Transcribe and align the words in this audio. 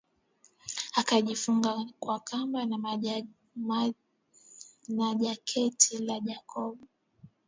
Akajifunga 0.95 1.85
kwa 1.99 2.19
Kamba 2.19 2.65
na 2.65 2.97
jaketi 5.17 5.97
la 5.97 6.19
Jacob 6.19 6.77